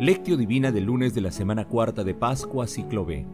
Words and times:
Lectio 0.00 0.38
Divina 0.38 0.72
del 0.72 0.84
lunes 0.84 1.12
de 1.12 1.20
la 1.20 1.30
semana 1.30 1.66
cuarta 1.66 2.04
de 2.04 2.14
Pascua, 2.14 2.66
ciclo 2.66 3.04
B. 3.04 3.26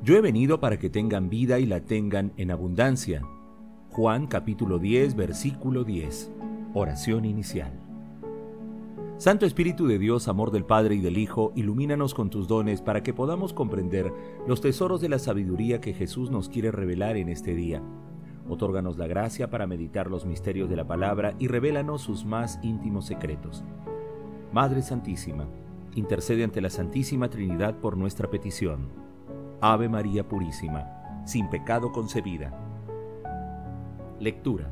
Yo 0.00 0.16
he 0.16 0.20
venido 0.20 0.60
para 0.60 0.78
que 0.78 0.90
tengan 0.90 1.28
vida 1.28 1.58
y 1.58 1.66
la 1.66 1.80
tengan 1.80 2.32
en 2.36 2.52
abundancia. 2.52 3.20
Juan 3.90 4.28
capítulo 4.28 4.78
10, 4.78 5.16
versículo 5.16 5.82
10. 5.82 6.30
Oración 6.72 7.24
inicial. 7.24 7.72
Santo 9.18 9.44
Espíritu 9.44 9.88
de 9.88 9.98
Dios, 9.98 10.28
amor 10.28 10.52
del 10.52 10.64
Padre 10.64 10.94
y 10.94 11.00
del 11.00 11.18
Hijo, 11.18 11.50
ilumínanos 11.56 12.14
con 12.14 12.30
tus 12.30 12.46
dones 12.46 12.80
para 12.80 13.02
que 13.02 13.12
podamos 13.12 13.52
comprender 13.52 14.12
los 14.46 14.60
tesoros 14.60 15.00
de 15.00 15.08
la 15.08 15.18
sabiduría 15.18 15.80
que 15.80 15.94
Jesús 15.94 16.30
nos 16.30 16.48
quiere 16.48 16.70
revelar 16.70 17.16
en 17.16 17.28
este 17.28 17.56
día. 17.56 17.82
Otórganos 18.48 18.98
la 18.98 19.08
gracia 19.08 19.50
para 19.50 19.66
meditar 19.66 20.08
los 20.08 20.26
misterios 20.26 20.70
de 20.70 20.76
la 20.76 20.86
palabra 20.86 21.34
y 21.40 21.48
revélanos 21.48 22.02
sus 22.02 22.24
más 22.24 22.60
íntimos 22.62 23.06
secretos. 23.06 23.64
Madre 24.54 24.82
Santísima, 24.82 25.48
intercede 25.96 26.44
ante 26.44 26.60
la 26.60 26.70
Santísima 26.70 27.28
Trinidad 27.28 27.74
por 27.80 27.96
nuestra 27.96 28.30
petición. 28.30 28.88
Ave 29.60 29.88
María 29.88 30.28
Purísima, 30.28 31.22
sin 31.26 31.50
pecado 31.50 31.90
concebida. 31.90 32.56
Lectura. 34.20 34.70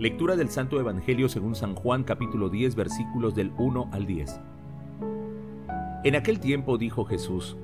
Lectura 0.00 0.34
del 0.34 0.50
Santo 0.50 0.80
Evangelio 0.80 1.28
según 1.28 1.54
San 1.54 1.76
Juan 1.76 2.02
capítulo 2.02 2.48
10 2.48 2.74
versículos 2.74 3.36
del 3.36 3.52
1 3.58 3.90
al 3.92 4.06
10. 4.06 4.40
En 6.02 6.16
aquel 6.16 6.40
tiempo 6.40 6.78
dijo 6.78 7.04
Jesús, 7.04 7.56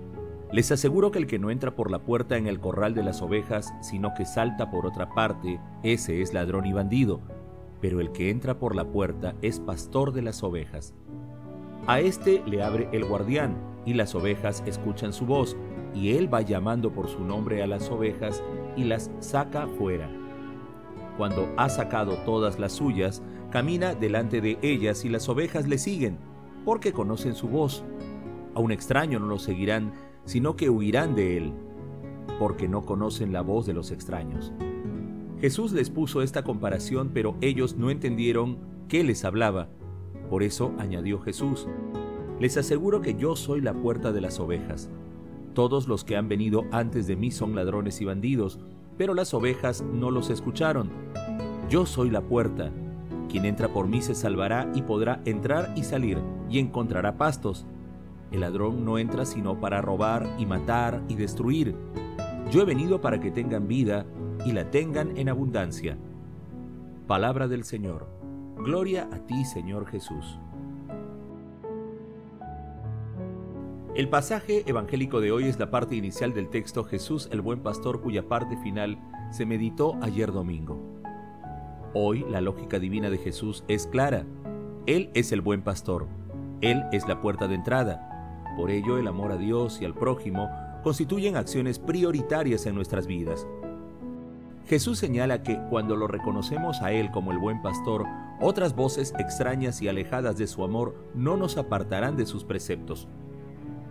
Les 0.53 0.71
aseguro 0.71 1.11
que 1.11 1.19
el 1.19 1.27
que 1.27 1.41
no 1.41 1.51
entra 1.51 1.75
por 1.75 1.91
la 1.91 2.05
puerta 2.05 2.37
en 2.37 2.47
el 2.47 2.61
corral 2.61 2.95
de 2.95 3.03
las 3.03 3.21
ovejas, 3.21 3.75
sino 3.81 4.15
que 4.15 4.25
salta 4.25 4.71
por 4.71 4.87
otra 4.87 5.13
parte, 5.13 5.59
ese 5.83 6.23
es 6.23 6.33
ladrón 6.33 6.67
y 6.67 6.73
bandido 6.73 7.21
pero 7.81 8.01
el 8.01 8.13
que 8.13 8.31
entra 8.31 8.59
por 8.59 8.75
la 8.75 8.85
puerta 8.85 9.35
es 9.43 9.61
pastor 9.61 10.13
de 10.13 10.23
las 10.23 10.43
ovejas. 10.43 10.95
A 11.87 12.01
éste 12.01 12.43
le 12.47 12.63
abre 12.63 12.89
el 12.93 13.05
guardián, 13.05 13.57
y 13.85 13.95
las 13.95 14.15
ovejas 14.15 14.63
escuchan 14.67 15.13
su 15.13 15.25
voz, 15.25 15.57
y 15.95 16.17
él 16.17 16.33
va 16.33 16.43
llamando 16.43 16.93
por 16.93 17.09
su 17.09 17.25
nombre 17.25 17.63
a 17.63 17.67
las 17.67 17.91
ovejas 17.91 18.43
y 18.77 18.85
las 18.85 19.11
saca 19.21 19.67
fuera. 19.67 20.11
Cuando 21.17 21.49
ha 21.57 21.69
sacado 21.69 22.17
todas 22.25 22.59
las 22.59 22.73
suyas, 22.73 23.23
camina 23.51 23.95
delante 23.95 24.41
de 24.41 24.59
ellas 24.63 25.05
y 25.05 25.09
las 25.09 25.29
ovejas 25.29 25.67
le 25.67 25.79
siguen, 25.79 26.19
porque 26.65 26.93
conocen 26.93 27.35
su 27.35 27.49
voz. 27.49 27.85
A 28.55 28.61
un 28.61 28.71
extraño 28.71 29.19
no 29.19 29.27
lo 29.27 29.39
seguirán, 29.39 29.93
sino 30.25 30.55
que 30.57 30.69
huirán 30.69 31.15
de 31.15 31.39
él, 31.39 31.55
porque 32.39 32.69
no 32.69 32.85
conocen 32.85 33.33
la 33.33 33.41
voz 33.41 33.67
de 33.67 33.73
los 33.73 33.91
extraños. 33.91 34.53
Jesús 35.41 35.73
les 35.73 35.89
puso 35.89 36.23
esta 36.23 36.43
comparación, 36.43 37.11
pero 37.15 37.37
ellos 37.41 37.77
no 37.77 37.91
entendieron 37.91 38.59
qué 38.89 39.05
les 39.05 39.25
hablaba. 39.25 39.69
Por 40.29 40.43
eso 40.43 40.73
añadió 40.79 41.21
Jesús, 41.21 41.69
les 42.41 42.57
aseguro 42.57 43.01
que 43.01 43.15
yo 43.15 43.37
soy 43.37 43.61
la 43.61 43.73
puerta 43.73 44.13
de 44.13 44.21
las 44.21 44.41
ovejas. 44.41 44.91
Todos 45.55 45.87
los 45.87 46.05
que 46.05 46.17
han 46.17 46.29
venido 46.29 46.65
antes 46.73 47.07
de 47.07 47.17
mí 47.17 47.31
son 47.31 47.55
ladrones 47.55 48.01
y 48.01 48.05
bandidos, 48.05 48.59
pero 48.97 49.15
las 49.15 49.33
ovejas 49.33 49.83
no 49.83 50.11
los 50.11 50.29
escucharon. 50.29 50.91
Yo 51.71 51.87
soy 51.87 52.11
la 52.11 52.21
puerta. 52.21 52.73
Quien 53.29 53.45
entra 53.45 53.69
por 53.69 53.87
mí 53.87 54.03
se 54.03 54.15
salvará 54.15 54.71
y 54.75 54.83
podrá 54.83 55.21
entrar 55.25 55.73
y 55.77 55.85
salir, 55.85 56.19
y 56.51 56.59
encontrará 56.59 57.17
pastos. 57.17 57.65
El 58.33 58.41
ladrón 58.41 58.85
no 58.85 58.99
entra 58.99 59.25
sino 59.25 59.61
para 59.61 59.81
robar 59.81 60.29
y 60.39 60.47
matar 60.47 61.03
y 61.09 61.15
destruir. 61.15 61.77
Yo 62.51 62.63
he 62.63 62.65
venido 62.65 63.01
para 63.01 63.21
que 63.21 63.31
tengan 63.31 63.69
vida 63.69 64.07
y 64.45 64.53
la 64.53 64.71
tengan 64.71 65.17
en 65.17 65.29
abundancia. 65.29 65.97
Palabra 67.07 67.49
del 67.49 67.65
Señor. 67.65 68.09
Gloria 68.57 69.09
a 69.13 69.19
ti, 69.27 69.45
Señor 69.45 69.87
Jesús. 69.87 70.39
El 73.95 74.09
pasaje 74.09 74.63
evangélico 74.67 75.21
de 75.21 75.33
hoy 75.33 75.45
es 75.45 75.59
la 75.59 75.71
parte 75.71 75.97
inicial 75.97 76.33
del 76.33 76.51
texto 76.51 76.85
Jesús 76.85 77.29
el 77.33 77.41
buen 77.41 77.61
pastor 77.61 78.01
cuya 78.01 78.29
parte 78.29 78.57
final 78.59 78.99
se 79.33 79.45
meditó 79.45 79.97
ayer 80.03 80.31
domingo. 80.31 80.81
Hoy 81.95 82.25
la 82.29 82.41
lógica 82.41 82.79
divina 82.79 83.11
de 83.11 83.19
Jesús 83.19 83.65
es 83.67 83.87
clara. 83.87 84.25
Él 84.87 85.11
es 85.15 85.33
el 85.33 85.41
buen 85.41 85.63
pastor. 85.63 86.07
Él 86.61 86.85
es 86.93 87.09
la 87.09 87.21
puerta 87.21 87.49
de 87.49 87.55
entrada. 87.55 88.45
Por 88.57 88.71
ello 88.71 88.99
el 88.99 89.09
amor 89.09 89.33
a 89.33 89.37
Dios 89.37 89.81
y 89.81 89.85
al 89.85 89.95
prójimo 89.95 90.49
constituyen 90.83 91.37
acciones 91.37 91.79
prioritarias 91.79 92.67
en 92.67 92.75
nuestras 92.75 93.07
vidas. 93.07 93.47
Jesús 94.69 94.99
señala 94.99 95.43
que 95.43 95.59
cuando 95.71 95.97
lo 95.97 96.09
reconocemos 96.09 96.83
a 96.83 96.93
Él 96.93 97.11
como 97.11 97.33
el 97.33 97.39
buen 97.39 97.63
pastor, 97.63 98.05
otras 98.39 98.77
voces 98.77 99.15
extrañas 99.19 99.81
y 99.81 99.89
alejadas 99.89 100.37
de 100.37 100.47
su 100.47 100.63
amor 100.63 100.95
no 101.15 101.39
nos 101.39 101.57
apartarán 101.57 102.19
de 102.19 102.27
sus 102.27 102.45
preceptos. 102.45 103.09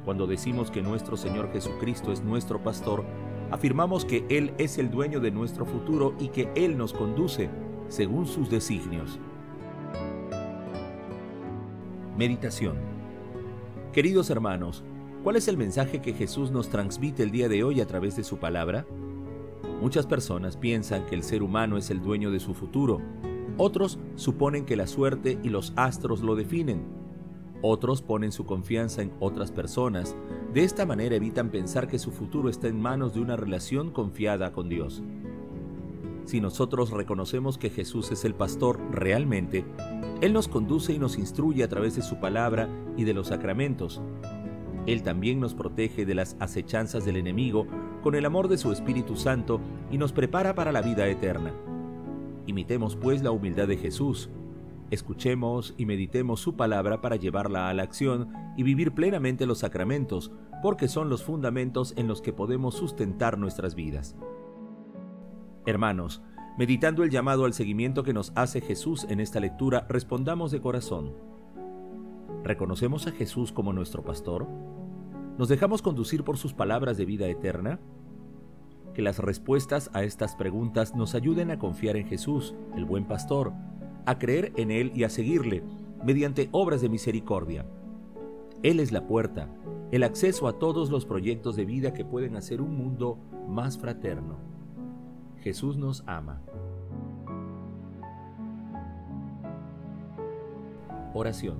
Cuando 0.05 0.27
decimos 0.27 0.69
que 0.69 0.83
nuestro 0.83 1.17
Señor 1.17 1.51
Jesucristo 1.51 2.11
es 2.11 2.21
nuestro 2.21 2.61
pastor, 2.61 3.05
afirmamos 3.49 4.05
que 4.05 4.23
Él 4.29 4.53
es 4.59 4.77
el 4.77 4.91
dueño 4.91 5.19
de 5.19 5.31
nuestro 5.31 5.65
futuro 5.65 6.13
y 6.19 6.27
que 6.27 6.51
Él 6.53 6.77
nos 6.77 6.93
conduce 6.93 7.49
según 7.87 8.27
sus 8.27 8.47
designios. 8.47 9.17
Meditación 12.15 12.75
Queridos 13.93 14.29
hermanos, 14.29 14.83
¿cuál 15.23 15.37
es 15.37 15.47
el 15.47 15.57
mensaje 15.57 16.03
que 16.03 16.13
Jesús 16.13 16.51
nos 16.51 16.69
transmite 16.69 17.23
el 17.23 17.31
día 17.31 17.49
de 17.49 17.63
hoy 17.63 17.81
a 17.81 17.87
través 17.87 18.15
de 18.15 18.23
su 18.23 18.37
palabra? 18.37 18.85
Muchas 19.81 20.05
personas 20.07 20.57
piensan 20.57 21.05
que 21.05 21.15
el 21.15 21.23
ser 21.23 21.43
humano 21.43 21.77
es 21.77 21.89
el 21.89 22.01
dueño 22.01 22.31
de 22.31 22.39
su 22.39 22.53
futuro. 22.53 23.01
Otros 23.57 23.99
suponen 24.15 24.65
que 24.65 24.75
la 24.75 24.87
suerte 24.87 25.39
y 25.43 25.49
los 25.49 25.73
astros 25.75 26.21
lo 26.21 26.35
definen. 26.35 26.85
Otros 27.61 28.01
ponen 28.01 28.31
su 28.31 28.45
confianza 28.45 29.01
en 29.01 29.11
otras 29.19 29.51
personas. 29.51 30.15
De 30.53 30.63
esta 30.63 30.85
manera 30.85 31.15
evitan 31.15 31.49
pensar 31.49 31.87
que 31.87 31.99
su 31.99 32.11
futuro 32.11 32.49
está 32.49 32.67
en 32.67 32.79
manos 32.79 33.13
de 33.13 33.21
una 33.21 33.35
relación 33.35 33.91
confiada 33.91 34.51
con 34.51 34.69
Dios. 34.69 35.03
Si 36.25 36.41
nosotros 36.41 36.91
reconocemos 36.91 37.57
que 37.57 37.69
Jesús 37.69 38.11
es 38.11 38.25
el 38.25 38.35
pastor 38.35 38.79
realmente, 38.91 39.65
Él 40.21 40.33
nos 40.33 40.47
conduce 40.47 40.93
y 40.93 40.99
nos 40.99 41.17
instruye 41.17 41.63
a 41.63 41.69
través 41.69 41.95
de 41.95 42.01
su 42.01 42.19
palabra 42.19 42.67
y 42.97 43.05
de 43.05 43.13
los 43.13 43.27
sacramentos. 43.27 44.01
Él 44.87 45.03
también 45.03 45.39
nos 45.39 45.53
protege 45.53 46.05
de 46.05 46.15
las 46.15 46.35
acechanzas 46.39 47.05
del 47.05 47.17
enemigo 47.17 47.65
con 48.07 48.15
el 48.15 48.25
amor 48.25 48.47
de 48.47 48.57
su 48.57 48.71
Espíritu 48.71 49.17
Santo 49.17 49.59
y 49.91 49.97
nos 49.97 50.13
prepara 50.13 50.55
para 50.55 50.71
la 50.71 50.81
vida 50.81 51.05
eterna. 51.09 51.51
Imitemos 52.45 52.95
pues 52.95 53.21
la 53.21 53.31
humildad 53.31 53.67
de 53.67 53.75
Jesús. 53.75 54.29
Escuchemos 54.91 55.73
y 55.75 55.85
meditemos 55.85 56.39
su 56.39 56.55
palabra 56.55 57.01
para 57.01 57.17
llevarla 57.17 57.67
a 57.67 57.73
la 57.73 57.83
acción 57.83 58.31
y 58.55 58.63
vivir 58.63 58.93
plenamente 58.93 59.45
los 59.45 59.57
sacramentos, 59.57 60.31
porque 60.63 60.87
son 60.87 61.09
los 61.09 61.21
fundamentos 61.21 61.93
en 61.97 62.07
los 62.07 62.21
que 62.21 62.31
podemos 62.31 62.75
sustentar 62.75 63.37
nuestras 63.37 63.75
vidas. 63.75 64.15
Hermanos, 65.65 66.21
meditando 66.57 67.03
el 67.03 67.09
llamado 67.09 67.43
al 67.43 67.51
seguimiento 67.51 68.03
que 68.03 68.13
nos 68.13 68.31
hace 68.35 68.61
Jesús 68.61 69.05
en 69.09 69.19
esta 69.19 69.41
lectura, 69.41 69.85
respondamos 69.89 70.51
de 70.51 70.61
corazón. 70.61 71.13
¿Reconocemos 72.45 73.05
a 73.05 73.11
Jesús 73.11 73.51
como 73.51 73.73
nuestro 73.73 74.01
pastor? 74.05 74.47
¿Nos 75.37 75.49
dejamos 75.49 75.81
conducir 75.81 76.23
por 76.23 76.37
sus 76.37 76.53
palabras 76.53 76.95
de 76.95 77.03
vida 77.03 77.27
eterna? 77.27 77.81
Que 78.97 79.03
las 79.03 79.19
respuestas 79.19 79.91
a 79.93 80.01
estas 80.01 80.35
preguntas 80.35 80.95
nos 80.95 81.13
ayuden 81.13 81.51
a 81.51 81.59
confiar 81.59 81.97
en 81.97 82.07
Jesús, 82.07 82.55
el 82.75 82.83
buen 82.83 83.05
pastor, 83.05 83.53
a 84.07 84.17
creer 84.17 84.53
en 84.55 84.71
Él 84.71 84.91
y 84.95 85.03
a 85.03 85.09
seguirle 85.09 85.61
mediante 86.03 86.49
obras 86.51 86.81
de 86.81 86.89
misericordia. 86.89 87.63
Él 88.63 88.79
es 88.79 88.91
la 88.91 89.05
puerta, 89.05 89.53
el 89.91 90.01
acceso 90.01 90.47
a 90.47 90.57
todos 90.57 90.89
los 90.89 91.05
proyectos 91.05 91.55
de 91.55 91.65
vida 91.65 91.93
que 91.93 92.05
pueden 92.05 92.35
hacer 92.35 92.59
un 92.59 92.75
mundo 92.75 93.19
más 93.47 93.77
fraterno. 93.77 94.39
Jesús 95.41 95.77
nos 95.77 96.03
ama. 96.07 96.41
Oración. 101.13 101.59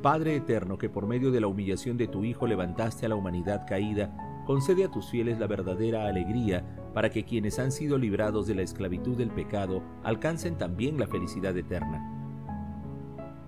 Padre 0.00 0.36
eterno, 0.36 0.78
que 0.78 0.88
por 0.88 1.06
medio 1.06 1.30
de 1.30 1.42
la 1.42 1.48
humillación 1.48 1.98
de 1.98 2.08
tu 2.08 2.24
Hijo 2.24 2.46
levantaste 2.46 3.04
a 3.04 3.10
la 3.10 3.14
humanidad 3.14 3.66
caída, 3.68 4.33
concede 4.44 4.84
a 4.84 4.90
tus 4.90 5.08
fieles 5.10 5.38
la 5.38 5.46
verdadera 5.46 6.06
alegría 6.06 6.64
para 6.94 7.10
que 7.10 7.24
quienes 7.24 7.58
han 7.58 7.72
sido 7.72 7.98
librados 7.98 8.46
de 8.46 8.54
la 8.54 8.62
esclavitud 8.62 9.16
del 9.16 9.30
pecado 9.30 9.82
alcancen 10.02 10.56
también 10.56 10.98
la 10.98 11.06
felicidad 11.06 11.56
eterna. 11.56 12.10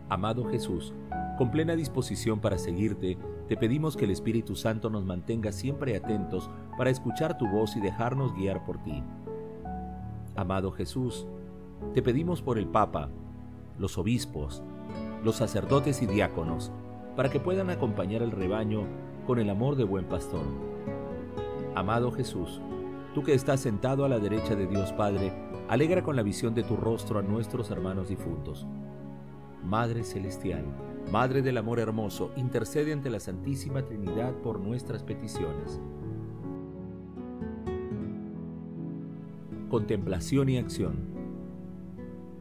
Amado 0.09 0.45
Jesús, 0.45 0.95
con 1.37 1.51
plena 1.51 1.77
disposición 1.77 2.41
para 2.41 2.59
seguirte, 2.59 3.19
te 3.49 3.57
pedimos 3.57 3.97
que 3.97 4.05
el 4.05 4.11
Espíritu 4.11 4.57
Santo 4.57 4.89
nos 4.91 5.05
mantenga 5.05 5.53
siempre 5.53 5.97
atentos 5.97 6.51
para 6.79 6.91
escuchar 6.91 7.39
tu 7.39 7.47
voz 7.47 7.77
y 7.77 7.81
dejarnos 7.81 8.35
guiar 8.35 8.65
por 8.65 8.83
ti. 8.83 9.03
Amado 10.35 10.71
Jesús, 10.73 11.27
te 11.95 12.03
pedimos 12.03 12.43
por 12.43 12.59
el 12.59 12.67
Papa, 12.67 13.11
los 13.79 13.99
obispos, 13.99 14.63
los 15.25 15.37
sacerdotes 15.37 16.03
y 16.03 16.07
diáconos, 16.07 16.73
para 17.17 17.29
que 17.31 17.41
puedan 17.41 17.71
acompañar 17.71 18.23
al 18.23 18.31
rebaño 18.31 18.85
con 19.27 19.39
el 19.39 19.51
amor 19.51 19.77
de 19.77 19.85
buen 19.85 20.05
pastor. 20.05 20.75
Amado 21.76 22.11
Jesús, 22.11 22.62
tú 23.14 23.23
que 23.23 23.34
estás 23.34 23.61
sentado 23.61 24.06
a 24.06 24.08
la 24.08 24.19
derecha 24.19 24.56
de 24.56 24.67
Dios 24.67 24.94
Padre, 24.94 25.31
alegra 25.69 26.02
con 26.02 26.17
la 26.17 26.23
visión 26.23 26.55
de 26.55 26.62
tu 26.62 26.75
rostro 26.75 27.19
a 27.19 27.23
nuestros 27.23 27.70
hermanos 27.70 28.08
difuntos. 28.08 28.67
Madre 29.62 30.02
Celestial, 30.02 30.64
Madre 31.12 31.43
del 31.43 31.58
Amor 31.58 31.78
Hermoso, 31.78 32.31
intercede 32.37 32.94
ante 32.94 33.11
la 33.11 33.20
Santísima 33.20 33.82
Trinidad 33.82 34.32
por 34.37 34.58
nuestras 34.58 35.02
peticiones. 35.02 35.78
Contemplación 39.69 40.49
y 40.49 40.56
acción. 40.56 40.96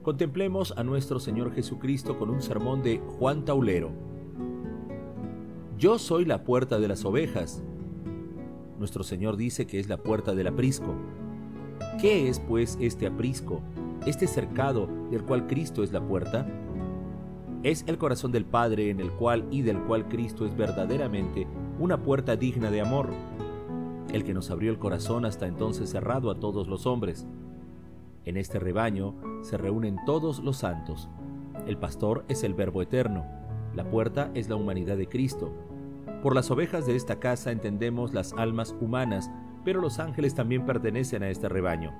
Contemplemos 0.02 0.74
a 0.78 0.86
nuestro 0.86 1.20
Señor 1.20 1.52
Jesucristo 1.54 2.18
con 2.18 2.30
un 2.30 2.42
sermón 2.42 2.84
de 2.84 3.00
Juan 3.20 3.44
Taulero. 3.44 3.92
Yo 5.78 6.00
soy 6.00 6.24
la 6.24 6.46
puerta 6.46 6.80
de 6.80 6.88
las 6.88 7.04
ovejas. 7.04 7.62
Nuestro 8.86 9.04
Señor 9.04 9.36
dice 9.36 9.66
que 9.66 9.80
es 9.80 9.90
la 9.90 9.98
puerta 9.98 10.36
del 10.36 10.46
aprisco. 10.46 10.94
¿Qué 12.00 12.30
es 12.30 12.40
pues 12.40 12.78
este 12.80 13.08
aprisco, 13.08 13.62
este 14.06 14.28
cercado 14.28 14.88
del 15.10 15.24
cual 15.24 15.48
Cristo 15.48 15.82
es 15.82 15.92
la 15.92 16.08
puerta? 16.08 16.46
Es 17.64 17.84
el 17.88 17.98
corazón 17.98 18.32
del 18.32 18.46
Padre 18.46 18.92
en 18.92 19.00
el 19.00 19.10
cual 19.10 19.48
y 19.50 19.64
del 19.64 19.80
cual 19.86 20.08
Cristo 20.08 20.46
es 20.46 20.56
verdaderamente 20.56 21.48
una 21.80 22.04
puerta 22.04 22.36
digna 22.36 22.70
de 22.70 22.82
amor, 22.82 23.10
el 24.14 24.24
que 24.24 24.36
nos 24.36 24.52
abrió 24.52 24.70
el 24.70 24.78
corazón 24.78 25.26
hasta 25.26 25.48
entonces 25.48 25.90
cerrado 25.90 26.30
a 26.30 26.40
todos 26.40 26.68
los 26.68 26.86
hombres. 26.86 27.26
En 28.24 28.38
este 28.38 28.60
rebaño 28.60 29.16
se 29.42 29.58
reúnen 29.58 29.98
todos 30.06 30.44
los 30.44 30.58
santos. 30.58 31.10
El 31.66 31.80
pastor 31.80 32.24
es 32.28 32.44
el 32.44 32.54
Verbo 32.54 32.84
eterno, 32.84 33.26
la 33.74 33.90
puerta 33.90 34.30
es 34.36 34.48
la 34.48 34.56
humanidad 34.56 34.96
de 34.96 35.08
Cristo. 35.08 35.52
Por 36.26 36.34
las 36.34 36.50
ovejas 36.50 36.88
de 36.88 36.96
esta 36.96 37.20
casa 37.20 37.52
entendemos 37.52 38.16
las 38.16 38.34
almas 38.34 38.76
humanas, 38.82 39.30
pero 39.64 39.80
los 39.80 40.00
ángeles 40.00 40.34
también 40.34 40.66
pertenecen 40.66 41.22
a 41.22 41.30
este 41.30 41.48
rebaño. 41.48 41.94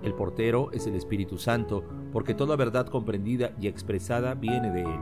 El 0.00 0.14
portero 0.14 0.70
es 0.70 0.86
el 0.86 0.94
Espíritu 0.94 1.38
Santo, 1.38 1.82
porque 2.12 2.34
toda 2.34 2.54
verdad 2.54 2.86
comprendida 2.86 3.50
y 3.60 3.66
expresada 3.66 4.34
viene 4.34 4.70
de 4.70 4.82
Él. 4.82 5.00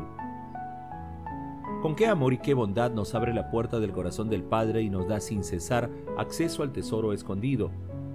Con 1.83 1.95
qué 1.95 2.07
amor 2.07 2.33
y 2.33 2.39
qué 2.39 2.55
bondad 2.55 2.91
nos 2.93 3.15
abre 3.15 3.35
la 3.35 3.51
puerta 3.51 3.79
del 3.79 3.93
corazón 3.93 4.31
del 4.31 4.43
Padre 4.43 4.81
y 4.81 4.89
nos 4.89 5.07
da 5.07 5.21
sin 5.21 5.45
cesar 5.45 5.91
acceso 6.17 6.63
al 6.63 6.73
tesoro 6.73 7.13
escondido, 7.13 7.71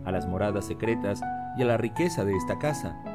a 0.06 0.12
las 0.12 0.28
moradas 0.28 0.66
secretas 0.66 1.21
y 1.56 1.62
a 1.62 1.66
la 1.66 1.78
riqueza 1.78 2.25
de 2.25 2.36
esta 2.36 2.57
casa. 2.57 3.14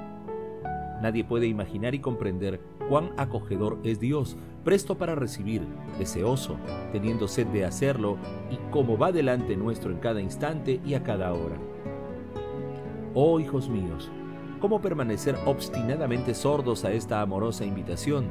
Nadie 1.00 1.25
puede 1.25 1.47
imaginar 1.47 1.94
y 1.94 2.00
comprender 2.00 2.61
cuán 2.88 3.11
acogedor 3.17 3.79
es 3.85 4.00
Dios, 4.00 4.37
presto 4.64 4.99
para 4.99 5.14
recibir, 5.14 5.62
deseoso, 5.99 6.56
teniendo 6.93 7.26
sed 7.26 7.47
de 7.47 7.64
hacerlo, 7.64 8.19
y 8.50 8.58
cómo 8.70 8.99
va 8.99 9.12
delante 9.12 9.56
nuestro 9.56 9.91
en 9.91 9.99
cada 9.99 10.20
instante 10.20 10.81
y 10.85 10.94
a 10.94 11.02
cada 11.02 11.32
hora. 11.32 11.56
Oh 13.14 13.41
hijos 13.41 13.69
míos, 13.69 14.11
¿cómo 14.61 14.81
permanecer 14.81 15.37
obstinadamente 15.47 16.35
sordos 16.35 16.85
a 16.85 16.93
esta 16.93 17.23
amorosa 17.23 17.64
invitación? 17.64 18.26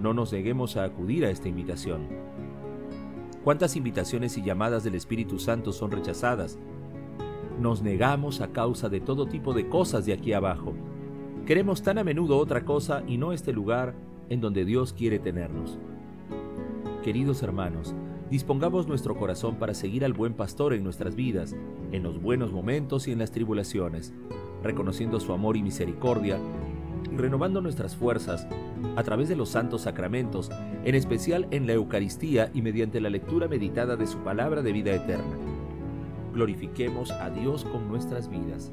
No 0.00 0.12
nos 0.12 0.32
neguemos 0.32 0.76
a 0.76 0.84
acudir 0.84 1.24
a 1.24 1.30
esta 1.30 1.48
invitación. 1.48 2.08
¿Cuántas 3.44 3.76
invitaciones 3.76 4.36
y 4.36 4.42
llamadas 4.42 4.82
del 4.82 4.96
Espíritu 4.96 5.38
Santo 5.38 5.72
son 5.72 5.92
rechazadas? 5.92 6.58
Nos 7.60 7.80
negamos 7.80 8.40
a 8.40 8.48
causa 8.48 8.88
de 8.88 9.00
todo 9.00 9.26
tipo 9.26 9.54
de 9.54 9.68
cosas 9.68 10.04
de 10.04 10.12
aquí 10.12 10.32
abajo. 10.32 10.74
Queremos 11.46 11.82
tan 11.82 11.98
a 11.98 12.04
menudo 12.04 12.38
otra 12.38 12.64
cosa 12.64 13.04
y 13.06 13.18
no 13.18 13.32
este 13.32 13.52
lugar 13.52 13.94
en 14.28 14.40
donde 14.40 14.64
Dios 14.64 14.92
quiere 14.92 15.18
tenernos. 15.20 15.78
Queridos 17.04 17.42
hermanos, 17.42 17.94
dispongamos 18.30 18.88
nuestro 18.88 19.16
corazón 19.16 19.54
para 19.54 19.72
seguir 19.72 20.04
al 20.04 20.12
buen 20.12 20.34
pastor 20.34 20.74
en 20.74 20.82
nuestras 20.82 21.14
vidas, 21.14 21.54
en 21.92 22.02
los 22.02 22.20
buenos 22.20 22.52
momentos 22.52 23.06
y 23.06 23.12
en 23.12 23.20
las 23.20 23.30
tribulaciones, 23.30 24.12
reconociendo 24.62 25.20
su 25.20 25.32
amor 25.32 25.56
y 25.56 25.62
misericordia 25.62 26.38
renovando 27.16 27.60
nuestras 27.60 27.96
fuerzas 27.96 28.46
a 28.96 29.02
través 29.02 29.28
de 29.28 29.36
los 29.36 29.50
santos 29.50 29.82
sacramentos, 29.82 30.50
en 30.84 30.94
especial 30.94 31.46
en 31.50 31.66
la 31.66 31.74
Eucaristía 31.74 32.50
y 32.54 32.62
mediante 32.62 33.00
la 33.00 33.10
lectura 33.10 33.48
meditada 33.48 33.96
de 33.96 34.06
su 34.06 34.18
palabra 34.18 34.62
de 34.62 34.72
vida 34.72 34.94
eterna. 34.94 35.36
Glorifiquemos 36.34 37.10
a 37.10 37.30
Dios 37.30 37.64
con 37.64 37.88
nuestras 37.88 38.28
vidas. 38.28 38.72